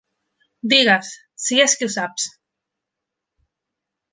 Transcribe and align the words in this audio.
Digues, 0.71 1.11
si 1.43 1.59
és 1.65 1.77
que 1.81 1.91
ho 1.91 1.91
saps! 1.99 2.27